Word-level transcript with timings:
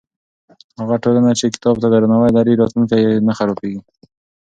هغه 0.79 0.95
ټولنه 1.03 1.31
چې 1.39 1.45
کتاب 1.55 1.75
ته 1.81 1.87
درناوی 1.93 2.31
لري، 2.37 2.53
راتلونکی 2.55 2.97
یې 3.05 3.23
نه 3.27 3.33
خرابېږي. 3.37 3.81